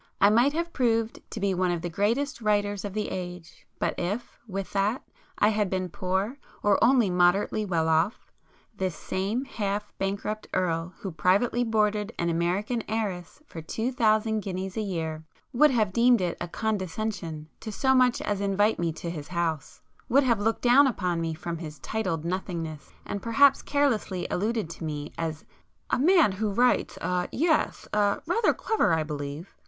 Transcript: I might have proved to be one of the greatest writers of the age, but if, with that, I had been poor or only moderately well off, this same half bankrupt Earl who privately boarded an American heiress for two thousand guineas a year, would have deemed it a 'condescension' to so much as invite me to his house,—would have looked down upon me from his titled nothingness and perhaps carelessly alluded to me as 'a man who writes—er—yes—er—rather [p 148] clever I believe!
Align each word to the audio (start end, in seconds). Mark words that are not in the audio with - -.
I 0.19 0.31
might 0.31 0.53
have 0.53 0.73
proved 0.73 1.19
to 1.29 1.39
be 1.39 1.53
one 1.53 1.69
of 1.69 1.83
the 1.83 1.87
greatest 1.91 2.41
writers 2.41 2.83
of 2.83 2.93
the 2.95 3.09
age, 3.09 3.67
but 3.77 3.93
if, 3.99 4.39
with 4.47 4.73
that, 4.73 5.03
I 5.37 5.49
had 5.49 5.69
been 5.69 5.89
poor 5.89 6.39
or 6.63 6.83
only 6.83 7.11
moderately 7.11 7.65
well 7.65 7.87
off, 7.87 8.31
this 8.75 8.95
same 8.95 9.45
half 9.45 9.93
bankrupt 9.99 10.47
Earl 10.55 10.95
who 11.01 11.11
privately 11.11 11.63
boarded 11.63 12.15
an 12.17 12.29
American 12.29 12.81
heiress 12.89 13.43
for 13.45 13.61
two 13.61 13.91
thousand 13.91 14.39
guineas 14.39 14.75
a 14.75 14.81
year, 14.81 15.23
would 15.53 15.69
have 15.69 15.93
deemed 15.93 16.19
it 16.19 16.35
a 16.41 16.47
'condescension' 16.47 17.47
to 17.59 17.71
so 17.71 17.93
much 17.93 18.23
as 18.23 18.41
invite 18.41 18.79
me 18.79 18.91
to 18.93 19.07
his 19.11 19.27
house,—would 19.27 20.23
have 20.23 20.39
looked 20.39 20.63
down 20.63 20.87
upon 20.87 21.21
me 21.21 21.35
from 21.35 21.59
his 21.59 21.77
titled 21.77 22.25
nothingness 22.25 22.91
and 23.05 23.21
perhaps 23.21 23.61
carelessly 23.61 24.25
alluded 24.31 24.67
to 24.67 24.83
me 24.83 25.13
as 25.19 25.45
'a 25.91 25.99
man 25.99 26.31
who 26.31 26.51
writes—er—yes—er—rather 26.51 27.29
[p 27.29 27.91
148] 27.93 28.57
clever 28.57 28.93
I 28.93 29.03
believe! 29.03 29.55